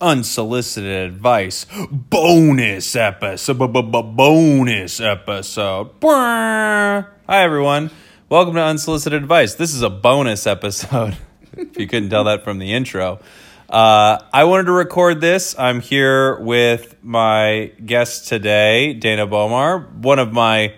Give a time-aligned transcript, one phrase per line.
[0.00, 3.58] unsolicited advice bonus episode.
[3.58, 5.90] Bonus episode.
[6.02, 7.90] Hi, everyone.
[8.28, 9.54] Welcome to Unsolicited Advice.
[9.54, 11.16] This is a bonus episode,
[11.52, 13.20] if you couldn't tell that from the intro.
[13.68, 15.58] Uh, I wanted to record this.
[15.58, 20.74] I'm here with my guest today, Dana Bomar, one of my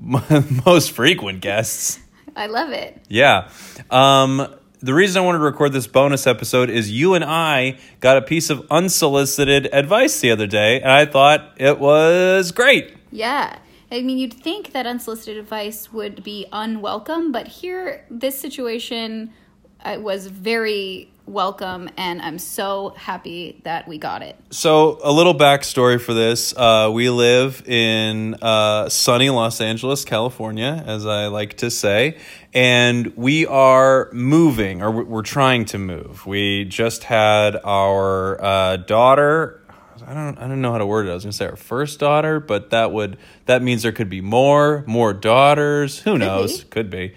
[0.66, 1.98] most frequent guests.
[2.36, 3.00] I love it.
[3.08, 3.50] Yeah.
[3.90, 8.16] Um, the reason I wanted to record this bonus episode is you and I got
[8.16, 12.92] a piece of unsolicited advice the other day, and I thought it was great.
[13.12, 13.58] Yeah.
[13.92, 19.32] I mean, you'd think that unsolicited advice would be unwelcome, but here, this situation
[19.84, 24.36] uh, was very welcome, and I'm so happy that we got it.
[24.50, 30.82] So, a little backstory for this uh, we live in uh, sunny Los Angeles, California,
[30.86, 32.18] as I like to say,
[32.54, 36.26] and we are moving, or we're trying to move.
[36.26, 39.60] We just had our uh, daughter.
[40.06, 41.10] I don't I don't know how to word it.
[41.10, 44.20] I was gonna say our first daughter, but that would that means there could be
[44.20, 46.00] more, more daughters.
[46.00, 46.64] Who knows?
[46.64, 47.14] Could be.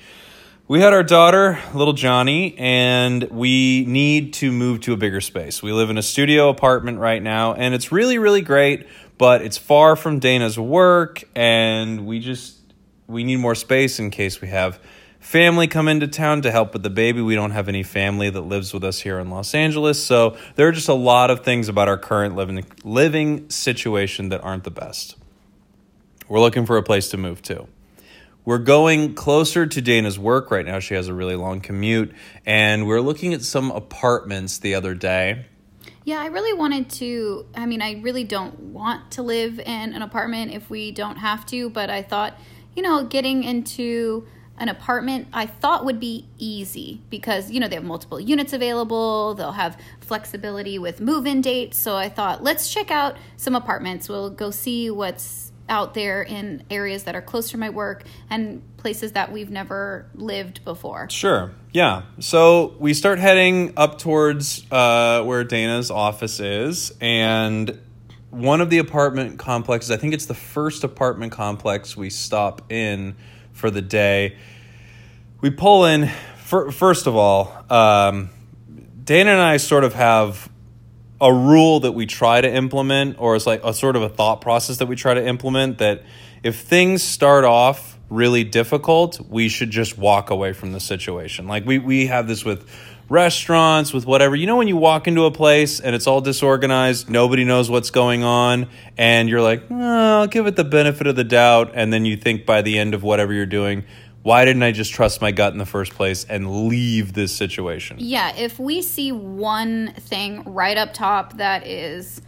[0.67, 5.61] We had our daughter, little Johnny, and we need to move to a bigger space.
[5.61, 8.87] We live in a studio apartment right now, and it's really, really great,
[9.19, 12.57] but it's far from Dana's work, and we just
[13.05, 14.79] we need more space in case we have
[15.25, 17.19] family come into town to help with the baby.
[17.19, 20.67] We don't have any family that lives with us here in Los Angeles, so there
[20.67, 24.71] are just a lot of things about our current living living situation that aren't the
[24.71, 25.17] best.
[26.29, 27.67] We're looking for a place to move to.
[28.45, 30.77] We're going closer to Dana's work right now.
[30.77, 32.13] She has a really long commute,
[32.45, 35.47] and we're looking at some apartments the other day.
[36.03, 37.47] Yeah, I really wanted to.
[37.55, 41.47] I mean, I really don't want to live in an apartment if we don't have
[41.47, 42.39] to, but I thought,
[42.75, 47.75] you know, getting into an apartment I thought would be easy because, you know, they
[47.75, 51.77] have multiple units available, they'll have flexibility with move in dates.
[51.77, 54.07] So I thought, let's check out some apartments.
[54.07, 58.61] We'll go see what's out there in areas that are close to my work and
[58.77, 61.09] places that we've never lived before.
[61.09, 61.51] Sure.
[61.73, 62.03] Yeah.
[62.19, 67.79] So we start heading up towards uh, where Dana's office is, and
[68.29, 73.15] one of the apartment complexes, I think it's the first apartment complex we stop in
[73.55, 74.37] for the day.
[75.41, 78.29] We pull in, fir- first of all, um,
[79.03, 80.49] Dana and I sort of have
[81.19, 84.41] a rule that we try to implement, or it's like a sort of a thought
[84.41, 86.03] process that we try to implement that
[86.43, 91.47] if things start off really difficult, we should just walk away from the situation.
[91.47, 92.69] Like we, we have this with
[93.09, 94.35] restaurants, with whatever.
[94.35, 97.91] You know, when you walk into a place and it's all disorganized, nobody knows what's
[97.91, 98.67] going on,
[98.97, 101.71] and you're like, oh, I'll give it the benefit of the doubt.
[101.73, 103.83] And then you think by the end of whatever you're doing,
[104.23, 107.97] why didn't I just trust my gut in the first place and leave this situation?
[107.99, 112.21] Yeah, if we see one thing right up top that is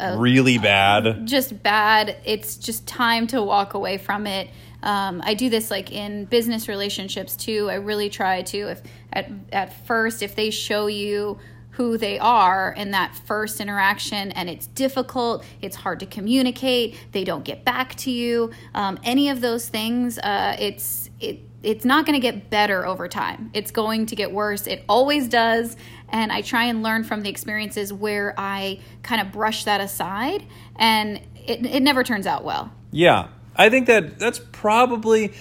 [0.00, 1.24] uh, really bad.
[1.24, 4.50] just bad, it's just time to walk away from it.
[4.86, 7.68] Um, I do this like in business relationships too.
[7.68, 8.82] I really try to if
[9.12, 11.38] at at first if they show you
[11.70, 17.22] who they are in that first interaction and it's difficult it's hard to communicate they
[17.22, 22.06] don't get back to you um, any of those things uh, it's it it's not
[22.06, 23.50] going to get better over time.
[23.52, 24.68] It's going to get worse.
[24.68, 25.76] It always does.
[26.10, 30.44] And i try and learn from the experiences where i kind of brush that aside
[30.76, 32.72] and it, it never turns out well.
[32.92, 35.32] Yeah, I think that that's probably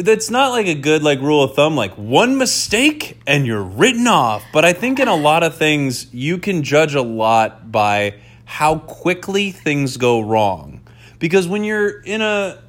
[0.00, 4.06] that's not like a good like rule of thumb like one mistake and you're written
[4.06, 4.42] off.
[4.52, 8.78] But i think in a lot of things you can judge a lot by how
[8.78, 10.80] quickly things go wrong.
[11.18, 12.60] Because when you're in a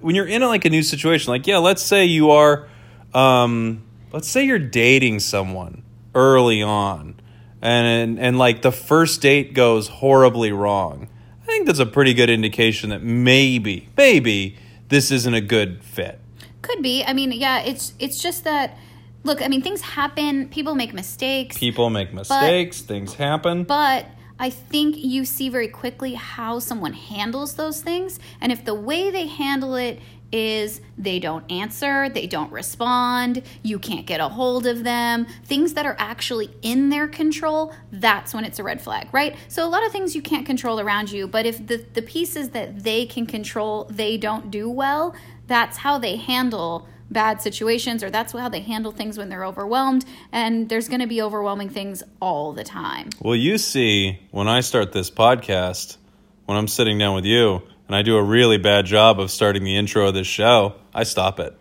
[0.00, 2.68] when you're in a, like a new situation like yeah let's say you are
[3.14, 5.82] um let's say you're dating someone
[6.14, 7.18] early on
[7.62, 11.08] and and, and like the first date goes horribly wrong
[11.54, 14.56] think that's a pretty good indication that maybe maybe
[14.88, 16.20] this isn't a good fit.
[16.62, 17.04] Could be.
[17.04, 18.76] I mean, yeah, it's it's just that
[19.22, 22.80] look, I mean, things happen, people make mistakes, people make mistakes.
[22.82, 23.64] Things happen.
[23.64, 24.06] But
[24.38, 28.18] I think you see very quickly how someone handles those things.
[28.40, 30.00] And if the way they handle it
[30.34, 35.74] is they don't answer, they don't respond, you can't get a hold of them, things
[35.74, 39.36] that are actually in their control, that's when it's a red flag, right?
[39.46, 42.50] So a lot of things you can't control around you, but if the, the pieces
[42.50, 45.14] that they can control, they don't do well,
[45.46, 50.04] that's how they handle bad situations or that's how they handle things when they're overwhelmed
[50.32, 53.10] and there's going to be overwhelming things all the time.
[53.20, 55.98] Well, you see, when I start this podcast,
[56.46, 59.64] when I'm sitting down with you and I do a really bad job of starting
[59.64, 61.56] the intro of this show, I stop it.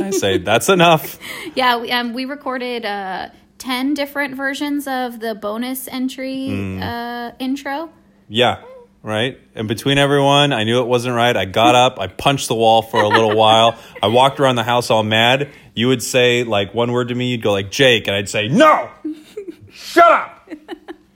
[0.00, 1.18] I say, that's enough.
[1.54, 3.28] Yeah, we, um, we recorded uh,
[3.58, 6.82] 10 different versions of the bonus entry Hmm.
[6.82, 7.90] uh, intro.
[8.28, 8.60] Yeah,
[9.02, 9.38] right.
[9.54, 11.36] And between everyone, I knew it wasn't right.
[11.36, 13.78] I got up, I punched the wall for a little while.
[14.02, 15.48] I walked around the house all mad.
[15.74, 18.48] You would say like one word to me, you'd go like Jake, and I'd say
[18.48, 18.90] no,
[19.70, 20.50] shut up,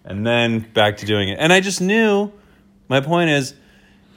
[0.05, 1.39] and then back to doing it.
[1.39, 2.33] And I just knew.
[2.89, 3.53] My point is,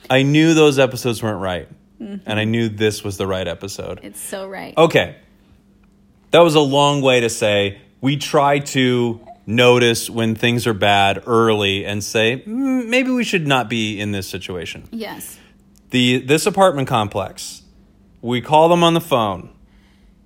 [0.09, 1.67] I knew those episodes weren't right,
[1.99, 3.99] and I knew this was the right episode.
[4.03, 4.75] It's so right.
[4.77, 5.15] Okay.
[6.31, 11.23] That was a long way to say we try to notice when things are bad
[11.25, 14.87] early and say "Mm, maybe we should not be in this situation.
[14.91, 15.37] Yes.
[15.89, 17.63] The this apartment complex,
[18.21, 19.49] we call them on the phone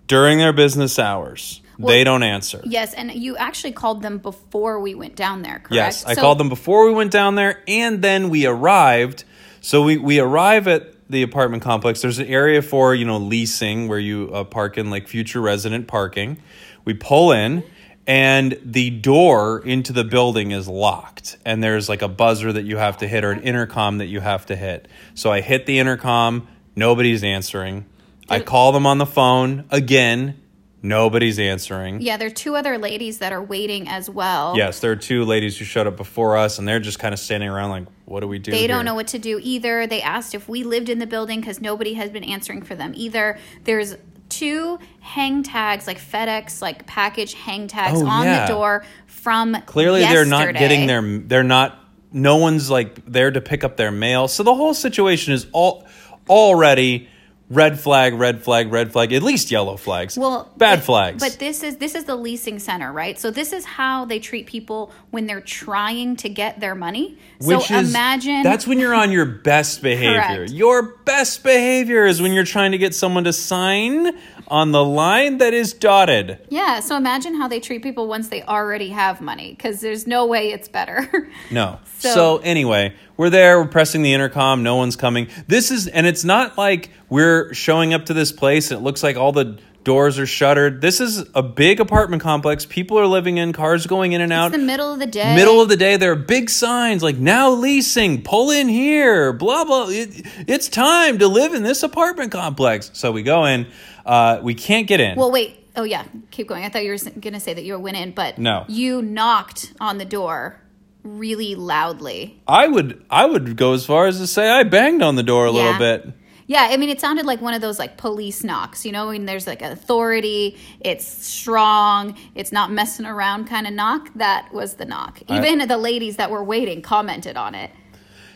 [0.08, 1.62] during their business hours.
[1.80, 2.62] they don't answer.
[2.66, 5.72] Yes, and you actually called them before we went down there, correct?
[5.74, 9.24] Yes, I So- called them before we went down there, and then we arrived.
[9.64, 12.02] So we we arrive at the apartment complex.
[12.02, 15.88] There's an area for you know leasing where you uh, park in like future resident
[15.88, 16.38] parking.
[16.84, 17.64] We pull in,
[18.06, 22.76] and the door into the building is locked, and there's like a buzzer that you
[22.76, 24.90] have to hit or an intercom that you have to hit.
[25.16, 26.46] So I hit the intercom.
[26.76, 27.86] Nobody's answering.
[28.28, 30.42] I call them on the phone again.
[30.82, 32.02] Nobody's answering.
[32.02, 34.58] Yeah, there are two other ladies that are waiting as well.
[34.58, 37.20] Yes, there are two ladies who showed up before us, and they're just kind of
[37.20, 39.88] standing around like, "What do we do?" They don't here?" know what to do either.
[39.88, 42.94] They asked if we lived in the building because nobody has been answering for them
[42.96, 43.38] either.
[43.64, 43.96] There's
[44.30, 48.46] two hang tags, like FedEx, like package hang tags Oh, on yeah.
[48.46, 51.02] the door from Clearly, they're not getting their.
[51.02, 51.80] They're not.
[52.12, 54.28] No one's like there to pick up their mail.
[54.28, 55.88] So the whole situation is all
[56.30, 57.10] already
[57.54, 59.14] red flag, red flag, red flag.
[59.14, 60.18] At least yellow flags.
[60.18, 61.24] well bad but- flags.
[61.24, 63.20] But this is this is the leasing center, right?
[63.20, 67.18] So this is how they treat people when they're trying to get their money.
[67.40, 70.22] Which so is imagine that's when you're on your best behavior.
[70.22, 70.52] Correct.
[70.52, 74.18] Your best behavior is when you're trying to get someone to sign
[74.48, 76.40] on the line that is dotted.
[76.50, 80.26] Yeah, so imagine how they treat people once they already have money because there's no
[80.26, 81.30] way it's better.
[81.52, 81.80] No.
[82.04, 85.28] So, So- anyway, we're there, we're pressing the intercom, no one's coming.
[85.48, 89.04] This is and it's not like we're showing up to this place and it looks
[89.04, 90.82] like all the doors are shuttered.
[90.82, 92.66] This is a big apartment complex.
[92.66, 94.48] People are living in, cars going in and out.
[94.48, 95.36] it's the middle of the day.
[95.36, 99.66] Middle of the day, there are big signs like now leasing, pull in here, blah,
[99.66, 99.88] blah.
[99.90, 102.92] It, it's time to live in this apartment complex.
[102.94, 103.68] So we go in,
[104.06, 105.18] uh, we can't get in.
[105.18, 105.60] Well, wait.
[105.76, 106.64] Oh yeah, keep going.
[106.64, 108.66] I thought you were going to say that you went in, but No.
[108.68, 110.62] you knocked on the door
[111.04, 112.42] really loudly.
[112.48, 115.46] I would I would go as far as to say I banged on the door
[115.46, 116.14] a little bit.
[116.46, 118.86] Yeah, I mean, it sounded like one of those like police knocks.
[118.86, 124.10] You know, when there's like authority, it's strong, it's not messing around kind of knock.
[124.16, 125.22] That was the knock.
[125.30, 127.72] Even the ladies that were waiting commented on it.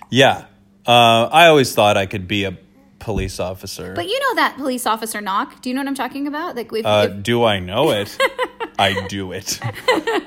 [0.10, 0.46] Yeah.
[0.86, 2.58] Uh, I always thought I could be a
[3.00, 3.94] police officer.
[3.94, 5.62] But you know that police officer knock.
[5.62, 6.56] Do you know what I'm talking about?
[6.56, 8.18] Like, if, uh, if- do I know it?
[8.80, 9.60] I do it.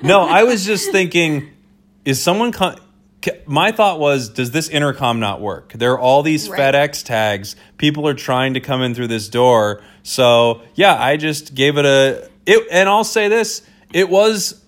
[0.02, 1.48] No, I was just thinking,
[2.04, 2.52] is someone.
[2.52, 2.78] Con-
[3.44, 5.72] my thought was, does this intercom not work?
[5.74, 6.58] There are all these Right.
[6.74, 7.54] FedEx tags.
[7.76, 9.82] People are trying to come in through this door.
[10.02, 12.28] So, yeah, I just gave it a.
[12.46, 13.62] It, and I'll say this
[13.92, 14.64] it was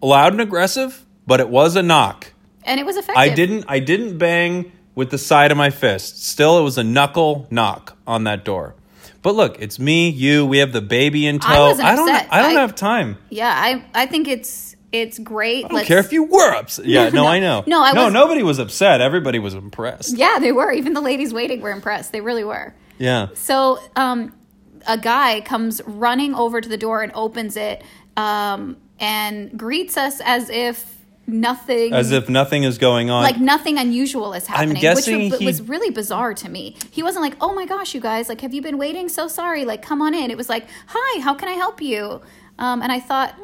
[0.00, 2.32] loud and aggressive, but it was a knock.
[2.64, 3.16] and it was effective.
[3.20, 6.24] I didn't I didn't bang with the side of my fist.
[6.24, 8.74] Still it was a knuckle knock on that door.
[9.20, 11.68] But look, it's me, you, we have the baby in tow.
[11.68, 12.28] wasn't I don't upset.
[12.32, 13.18] I don't I- have time.
[13.28, 15.64] Yeah, I I think it's it's great.
[15.64, 16.84] I don't care if you were upset.
[16.86, 17.64] Yeah, no, No, I know.
[17.66, 19.00] no, I no, was- nobody was upset.
[19.00, 20.16] Everybody was impressed.
[20.16, 20.70] Yeah, they were.
[20.72, 22.12] Even the ladies waiting were impressed.
[22.12, 22.74] They really were.
[22.98, 23.28] Yeah.
[23.34, 24.32] So, um,
[24.86, 27.82] a guy comes running over to the door and opens it
[28.16, 31.92] um, and greets us as if nothing.
[31.94, 33.22] As if nothing is going on.
[33.22, 36.76] like nothing unusual is happening, I'm guessing which he- was, was really bizarre to me.
[36.90, 38.28] He wasn't like, "Oh my gosh, you guys!
[38.28, 39.08] Like, have you been waiting?
[39.08, 39.64] So sorry.
[39.64, 42.20] Like, come on in." It was like, "Hi, how can I help you?"
[42.58, 43.34] Um, and I thought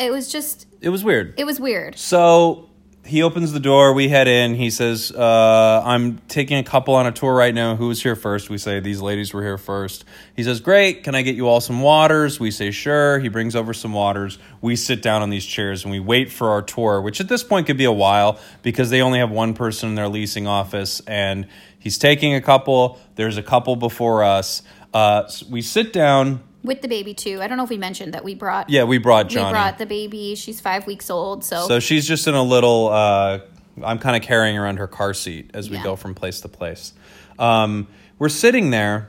[0.00, 1.34] it was just, it was weird.
[1.38, 1.98] it was weird.
[1.98, 2.66] So
[3.04, 3.92] he opens the door.
[3.94, 4.54] We head in.
[4.54, 7.74] He says, uh, "I'm taking a couple on a tour right now.
[7.74, 8.50] Who's here first?
[8.50, 10.04] We say these ladies were here first.
[10.36, 11.02] He says, "Great.
[11.02, 14.38] Can I get you all some waters?" We say, "Sure." He brings over some waters.
[14.60, 17.42] We sit down on these chairs and we wait for our tour, which at this
[17.42, 21.00] point could be a while because they only have one person in their leasing office,
[21.06, 21.46] and
[21.78, 23.00] he's taking a couple.
[23.16, 24.62] There's a couple before us.
[24.92, 26.42] Uh, s- we sit down.
[26.62, 27.40] With the baby too.
[27.40, 28.68] I don't know if we mentioned that we brought.
[28.68, 30.34] Yeah, we brought we brought the baby.
[30.34, 32.88] She's five weeks old, so, So she's just in a little.
[32.88, 33.40] Uh,
[33.82, 35.84] I'm kind of carrying around her car seat as we Yeah.
[35.84, 36.92] go from place to place.
[37.38, 37.86] Um,
[38.18, 39.08] we're sitting there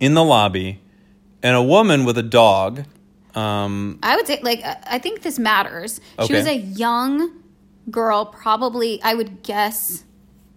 [0.00, 0.80] in the lobby,
[1.44, 2.86] and a woman with a dog.
[3.36, 6.00] Um, I would say, like, I I think this matters.
[6.26, 7.30] She was a young
[7.90, 10.02] girl, probably, I would guess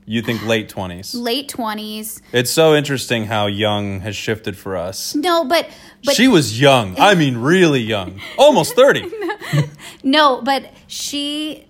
[0.08, 1.16] You think late 20s.
[1.20, 2.22] late 20s.
[2.32, 5.16] It's so interesting how young has shifted for us.
[5.16, 5.68] No, but
[6.04, 6.96] but she was young.
[7.00, 8.22] I mean, really young.
[8.38, 9.12] Almost 30.
[10.04, 11.66] No, but she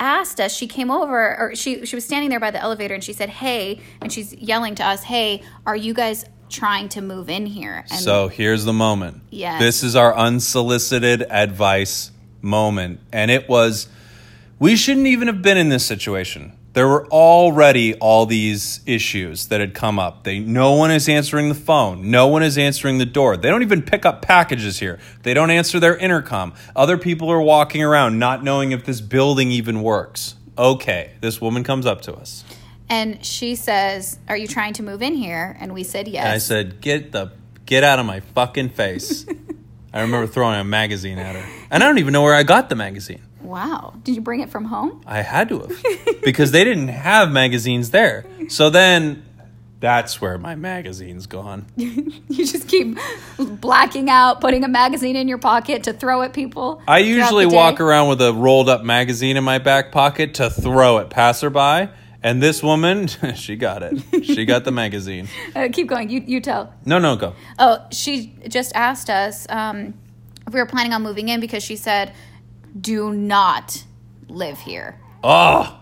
[0.00, 0.52] asked us.
[0.54, 3.28] She came over, or she she was standing there by the elevator, and she said,
[3.28, 7.84] "Hey," and she's yelling to us, "Hey, are you guys trying to move in here?"
[7.90, 9.22] And So here's the moment.
[9.30, 9.60] Yes.
[9.60, 12.10] This is our unsolicited advice
[12.42, 13.00] moment.
[13.12, 13.86] And it was,
[14.58, 16.52] we shouldn't even have been in this situation.
[16.72, 20.22] There were already all these issues that had come up.
[20.22, 22.10] They, no one is answering the phone.
[22.12, 23.36] No one is answering the door.
[23.36, 25.00] They don't even pick up packages here.
[25.24, 26.54] They don't answer their intercom.
[26.76, 30.36] Other people are walking around not knowing if this building even works.
[30.56, 32.44] Okay, this woman comes up to us.
[32.88, 36.24] and she says, "Are you trying to move in here?" And we said yes.
[36.24, 37.32] And I said, "Get the
[37.66, 39.26] get out of my fucking face."
[39.92, 41.44] I remember throwing a magazine at her.
[41.70, 43.22] And I don't even know where I got the magazine.
[43.42, 45.82] "Wow, did you bring it from home?" I had to have
[46.22, 48.24] because they didn't have magazines there.
[48.48, 49.24] So then
[49.80, 51.66] that's where my magazine's gone.
[52.30, 52.96] You just keep
[53.38, 56.80] blacking out, putting a magazine in your pocket to throw at people.
[56.86, 60.98] I usually walk around with a rolled up magazine in my back pocket to throw
[60.98, 61.90] at passerby.
[62.22, 64.24] And this woman, she got it.
[64.24, 65.26] She got the magazine.
[65.56, 66.08] Uh, keep going.
[66.08, 66.72] You you tell.
[66.86, 67.34] No, no, go.
[67.58, 69.94] Oh, she just asked us um,
[70.46, 72.12] if we were planning on moving in because she said,
[72.78, 73.84] "Do not
[74.28, 75.76] live here." Oh,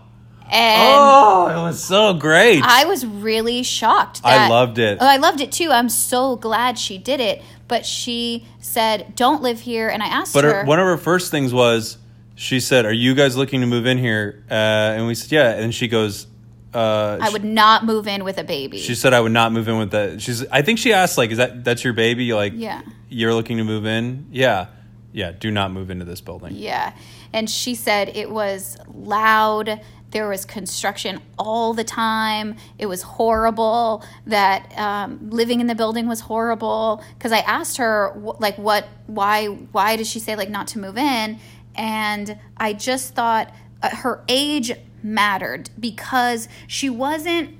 [0.51, 2.61] And oh, it was so great.
[2.63, 4.21] I was really shocked.
[4.23, 4.97] I loved it.
[4.99, 5.69] Oh, I loved it too.
[5.71, 7.41] I'm so glad she did it.
[7.67, 10.97] But she said, "Don't live here." And I asked But her, her, one of her
[10.97, 11.97] first things was,
[12.35, 15.51] she said, "Are you guys looking to move in here?" Uh, and we said, "Yeah."
[15.51, 16.25] And she goes,
[16.73, 19.67] uh, "I would not move in with a baby." She said I would not move
[19.67, 20.19] in with that.
[20.19, 20.47] She's.
[20.47, 22.81] I think she asked like, "Is that that's your baby?" Like, Yeah.
[23.07, 24.25] you're looking to move in.
[24.31, 24.65] Yeah,
[25.11, 25.31] yeah.
[25.31, 26.53] Do not move into this building.
[26.55, 26.93] Yeah.
[27.33, 29.81] And she said it was loud.
[30.11, 32.55] There was construction all the time.
[32.77, 34.03] It was horrible.
[34.25, 37.03] That um, living in the building was horrible.
[37.17, 40.97] Because I asked her, like, what, why, why does she say like not to move
[40.97, 41.39] in?
[41.75, 44.71] And I just thought uh, her age
[45.03, 47.55] mattered because she wasn't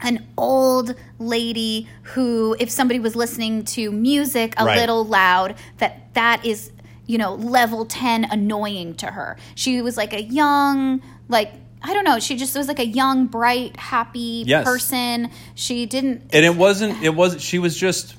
[0.00, 4.76] an old lady who if somebody was listening to music a Right.
[4.76, 6.72] little loud that that is
[7.06, 12.04] you know level 10 annoying to her she was like a young like i don't
[12.04, 14.64] know she just was like a young bright happy Yes.
[14.64, 17.02] person she didn't And it wasn't.
[17.02, 17.42] It wasn't.
[17.42, 18.14] She was just.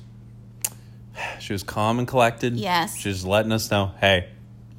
[1.40, 2.56] She was calm and collected.
[2.56, 2.96] Yes.
[2.96, 4.28] She's letting us know, hey,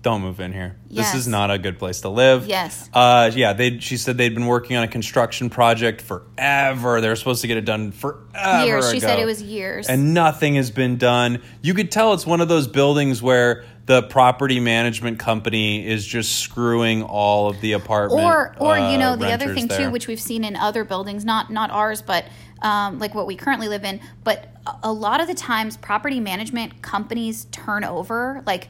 [0.08, 0.78] don't move in here.
[0.90, 2.48] This is not a good place to live.
[2.48, 2.90] Yes.
[2.94, 3.52] Uh, yeah.
[3.52, 3.80] They.
[3.80, 7.02] She said they'd been working on a construction project forever.
[7.02, 8.66] They were supposed to get it done forever.
[8.66, 11.42] years she said it was years and nothing has been done.
[11.62, 16.40] You could tell it's one of those buildings where the property management company is just
[16.40, 19.86] screwing all of the apartment or or uh, you know the other thing there.
[19.86, 22.26] too which we've seen in other buildings not not ours but
[22.62, 26.82] um, like what we currently live in but a lot of the times property management
[26.82, 28.68] companies turn over like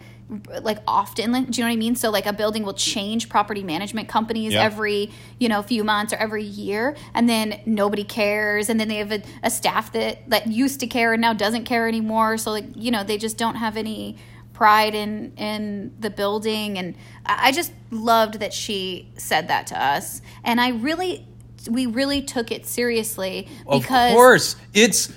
[0.62, 1.96] like often like, do you know what i mean?
[1.96, 4.64] So like a building will change property management companies Yep.
[4.64, 8.98] every you know few months or every year and then nobody cares and then they
[8.98, 12.38] have a, a staff that that used to care and now doesn't care anymore.
[12.38, 14.18] So like you know they just don't have any
[14.54, 19.82] pride in in the building and I I just loved that she said that to
[19.82, 20.22] us.
[20.44, 21.26] And I really
[21.70, 24.56] we really took it seriously because of course.
[24.74, 25.14] It's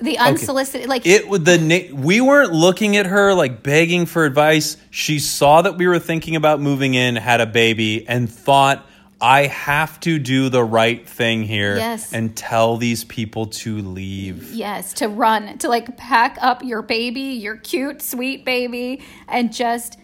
[0.00, 4.76] the unsolicited like it would the we weren't looking at her like begging for advice.
[4.90, 8.86] She saw that we were thinking about moving in had a baby and thought
[9.22, 12.12] i have to do the right thing here Yes.
[12.14, 14.52] and tell these people to leave.
[14.54, 19.98] Yes to run to like pack up your baby your cute sweet baby and just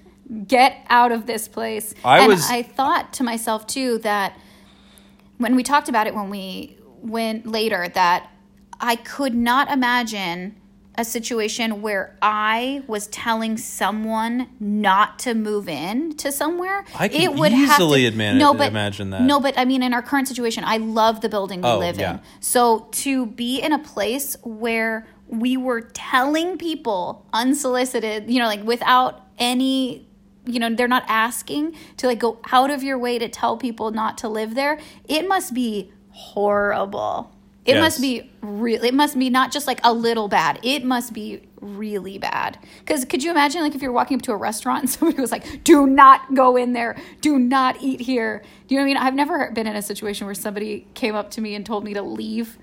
[0.47, 1.95] get out of this place.
[2.05, 4.37] I and was- I thought to myself too that
[5.38, 8.29] when we talked about it when we went later that
[8.80, 10.56] I could not imagine
[10.99, 16.85] a situation where I was telling someone not to move in to somewhere.
[16.99, 19.21] I can easily adman- imagine that.
[19.23, 21.99] No, but I mean, in our current situation, I love the building we Oh, live
[21.99, 22.14] yeah.
[22.14, 22.21] in.
[22.40, 28.62] So to be in a place where we were telling people unsolicited, you know, like
[28.64, 30.09] without any,
[30.47, 33.90] you know, they're not asking to like go out of your way to tell people
[33.90, 37.33] not to live there, it must be horrible.
[37.67, 37.81] It Yes.
[37.83, 38.83] must be real.
[38.85, 40.61] It must be not just like a little bad.
[40.63, 42.59] It must be really bad.
[42.81, 45.33] Because could you imagine, like, if you're walking up to a restaurant and somebody was
[45.33, 46.97] like, "Do not go in there.
[47.21, 48.97] Do not eat here." Do you know what I mean?
[49.09, 51.95] I've never been in a situation where somebody came up to me and told me
[51.95, 52.57] to leave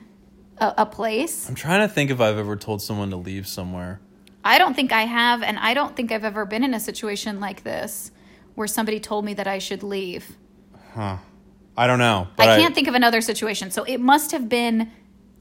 [0.59, 1.49] a, a place.
[1.49, 3.99] i'm trying to think if i've ever told someone to leave somewhere
[4.45, 7.39] I don't think I have, and I don't think I've ever been in a situation
[7.39, 8.11] like this
[8.55, 10.35] where somebody told me that I should leave.
[11.75, 12.27] I don't know.
[12.37, 13.71] I can't think of another situation.
[13.71, 14.91] So it must have been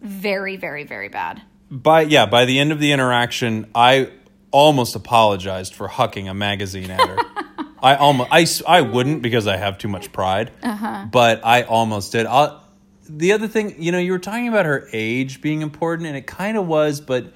[0.01, 1.43] very, very, very bad.
[1.71, 4.11] by yeah, by the end of the interaction, I
[4.51, 7.19] almost apologized for hucking a magazine at her.
[7.83, 8.31] I almost
[8.69, 10.53] I, I wouldn't because I have too much pride.
[10.63, 11.07] Uh-huh.
[11.11, 12.27] But I almost did.
[12.27, 12.63] I'll,
[13.09, 16.27] the other thing, you know, you were talking about her age being important and it
[16.27, 17.33] kind of was, but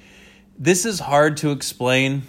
[0.58, 2.22] this is hard to explain.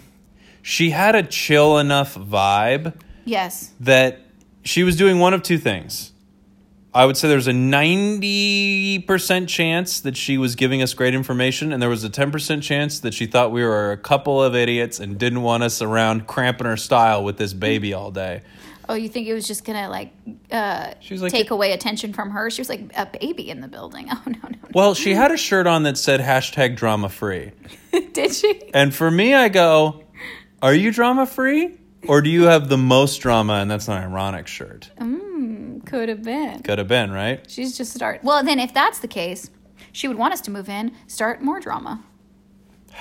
[0.62, 3.72] She had a chill enough vibe Yes.
[3.80, 4.20] that
[4.64, 6.12] she was doing one of two things.
[6.94, 11.82] I would say there's a 90% chance that she was giving us great information, and
[11.82, 15.18] there was a 10% chance that she thought we were a couple of idiots and
[15.18, 18.42] didn't want us around cramping her style with this baby all day.
[18.88, 20.12] Oh, you think it was just gonna like
[20.50, 22.48] uh, She was like- take away attention from her?
[22.48, 24.08] She was like a baby in the building.
[24.12, 24.56] Oh no, no.
[24.72, 27.52] Well, she had a shirt on that said hashtag drama free.
[28.12, 28.70] Did she?
[28.72, 30.04] And for me, I go,
[30.62, 31.76] Are you drama free?
[32.06, 34.90] Or do you have the most drama and that's an ironic shirt?
[35.88, 36.62] Could have been.
[36.62, 37.44] Could have been, right?
[37.50, 38.22] She's just start.
[38.22, 39.50] Well, then if that's the case,
[39.90, 42.04] she would want us to move in, start more drama.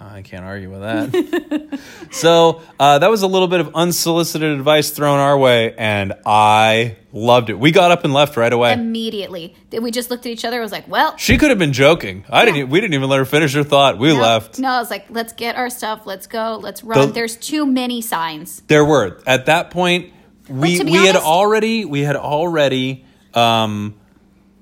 [0.00, 1.78] I can't argue with that.
[2.10, 6.96] so uh, that was a little bit of unsolicited advice thrown our way, and I
[7.12, 7.58] loved it.
[7.58, 8.72] We got up and left right away.
[8.72, 10.58] Immediately, we just looked at each other.
[10.58, 12.24] I was like, well, she could have been joking.
[12.28, 12.56] I didn't.
[12.60, 13.96] e, We didn't even let her finish her thought.
[13.98, 14.58] We no, left.
[14.58, 16.04] No, I was like, let's get our stuff.
[16.04, 16.58] Let's go.
[16.60, 17.08] Let's run.
[17.08, 18.60] The- There's too many signs.
[18.66, 20.12] There were at that point.
[20.48, 23.94] We we had already we had already um,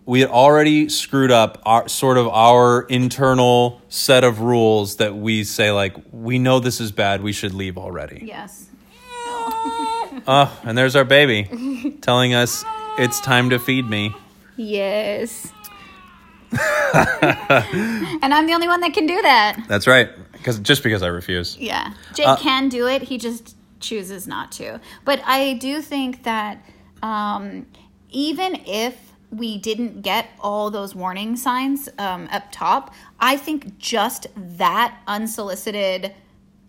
[0.07, 5.45] we had already screwed up our sort of our internal set of rules that we
[5.45, 7.23] say like we know this is bad.
[7.23, 8.25] We should leave already.
[8.27, 8.67] Yes.
[10.27, 12.65] Oh, and there's our baby telling us
[12.99, 14.15] it's time to feed me.
[14.57, 15.51] Yes.
[16.53, 19.63] and I'm the only one that can do that.
[19.69, 20.11] That's right.
[20.33, 21.57] Because just because I refuse.
[21.57, 21.95] Yeah.
[22.15, 23.03] Jake Uh, can do it.
[23.03, 24.81] He just chooses not to.
[25.05, 26.65] But I do think that
[27.03, 27.67] um,
[28.11, 34.27] even if we didn't get all those warning signs um, up top, I think just
[34.37, 36.15] that unsolicited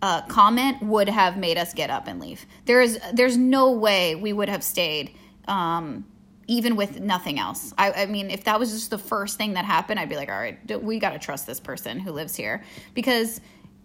[0.00, 2.46] uh, comment would have made us get up and leave.
[2.64, 5.16] There is, there's no way we would have stayed.
[5.48, 6.04] Um,
[6.48, 7.72] even with nothing else.
[7.78, 10.28] I, I mean, if that was just the first thing that happened, I'd be like,
[10.28, 12.62] all right, we got to trust this person who lives here.
[12.94, 13.40] Because,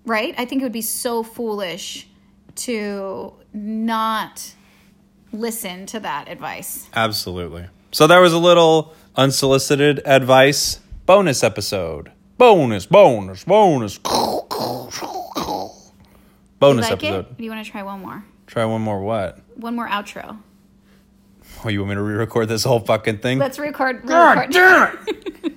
[0.05, 0.33] right?
[0.37, 2.09] I think it would be so foolish
[2.57, 4.53] to not
[5.31, 6.89] listen to that advice.
[6.93, 7.67] Absolutely.
[7.91, 12.11] So there was a little unsolicited advice bonus episode.
[12.37, 13.97] Bonus, bonus, bonus.
[13.97, 14.97] Bonus
[16.61, 17.25] you like episode.
[17.31, 17.37] it?
[17.37, 18.23] Do you want to try one more?
[18.47, 19.39] Try one more what?
[19.55, 20.39] One more outro.
[21.63, 23.39] Oh, you want me to re record this whole fucking thing?
[23.39, 24.05] Let's record.
[24.05, 25.53] God damn it!